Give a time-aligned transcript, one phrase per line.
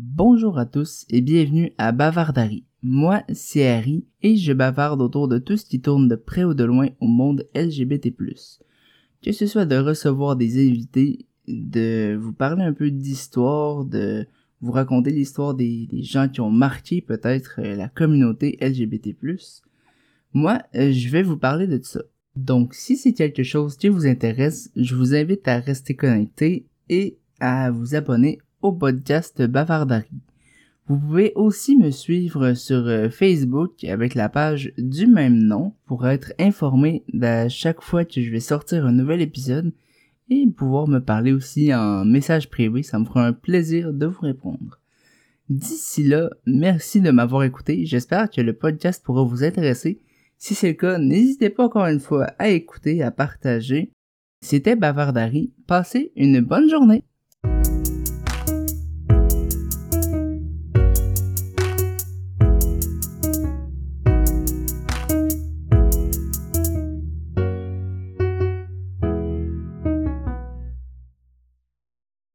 [0.00, 2.64] bonjour à tous et bienvenue à Bavardari.
[2.82, 6.54] Moi, c'est Harry et je bavarde autour de tout ce qui tourne de près ou
[6.54, 8.14] de loin au monde LGBT+.
[9.22, 14.26] Que ce soit de recevoir des invités, de vous parler un peu d'histoire, de
[14.60, 19.16] vous raconter l'histoire des, gens qui ont marqué peut-être euh, la communauté LGBT+.
[20.32, 22.02] Moi, euh, je vais vous parler de ça.
[22.36, 27.18] Donc, si c'est quelque chose qui vous intéresse, je vous invite à rester connecté et
[27.40, 30.10] à vous abonner au podcast Bavardari.
[30.88, 36.06] Vous pouvez aussi me suivre sur euh, Facebook avec la page du même nom pour
[36.06, 39.72] être informé de chaque fois que je vais sortir un nouvel épisode
[40.30, 44.20] et pouvoir me parler aussi en message privé, ça me fera un plaisir de vous
[44.20, 44.80] répondre.
[45.48, 50.00] D'ici là, merci de m'avoir écouté, j'espère que le podcast pourra vous intéresser.
[50.36, 53.90] Si c'est le cas, n'hésitez pas encore une fois à écouter, à partager.
[54.40, 57.02] C'était Bavardari, passez une bonne journée.